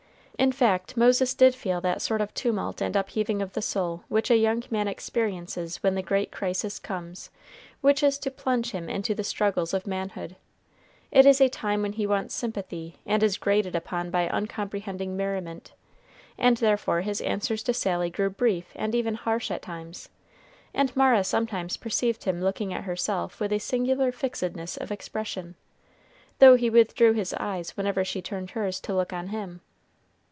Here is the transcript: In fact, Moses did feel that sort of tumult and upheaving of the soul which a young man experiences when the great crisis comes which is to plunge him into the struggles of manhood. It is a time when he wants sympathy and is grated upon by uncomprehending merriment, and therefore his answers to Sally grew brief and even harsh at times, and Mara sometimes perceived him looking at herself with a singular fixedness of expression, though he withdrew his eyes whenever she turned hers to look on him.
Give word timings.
In 0.39 0.51
fact, 0.51 0.97
Moses 0.97 1.35
did 1.35 1.53
feel 1.53 1.81
that 1.81 2.01
sort 2.01 2.19
of 2.19 2.33
tumult 2.33 2.81
and 2.81 2.95
upheaving 2.95 3.43
of 3.43 3.53
the 3.53 3.61
soul 3.61 4.05
which 4.07 4.31
a 4.31 4.35
young 4.37 4.63
man 4.71 4.87
experiences 4.87 5.77
when 5.83 5.93
the 5.93 6.01
great 6.01 6.31
crisis 6.31 6.79
comes 6.79 7.29
which 7.81 8.01
is 8.01 8.17
to 8.17 8.31
plunge 8.31 8.71
him 8.71 8.89
into 8.89 9.13
the 9.13 9.23
struggles 9.23 9.71
of 9.71 9.85
manhood. 9.85 10.35
It 11.11 11.27
is 11.27 11.41
a 11.41 11.47
time 11.47 11.83
when 11.83 11.93
he 11.93 12.07
wants 12.07 12.33
sympathy 12.33 12.97
and 13.05 13.21
is 13.21 13.37
grated 13.37 13.75
upon 13.75 14.09
by 14.09 14.27
uncomprehending 14.29 15.15
merriment, 15.15 15.73
and 16.39 16.57
therefore 16.57 17.01
his 17.01 17.21
answers 17.21 17.61
to 17.61 17.73
Sally 17.75 18.09
grew 18.09 18.31
brief 18.31 18.71
and 18.75 18.95
even 18.95 19.13
harsh 19.13 19.51
at 19.51 19.61
times, 19.61 20.09
and 20.73 20.95
Mara 20.95 21.23
sometimes 21.23 21.77
perceived 21.77 22.23
him 22.23 22.41
looking 22.41 22.73
at 22.73 22.85
herself 22.85 23.39
with 23.39 23.53
a 23.53 23.59
singular 23.59 24.11
fixedness 24.11 24.75
of 24.75 24.91
expression, 24.91 25.53
though 26.39 26.55
he 26.55 26.71
withdrew 26.71 27.13
his 27.13 27.35
eyes 27.35 27.77
whenever 27.77 28.03
she 28.03 28.23
turned 28.23 28.49
hers 28.51 28.79
to 28.79 28.95
look 28.95 29.13
on 29.13 29.27
him. 29.27 29.61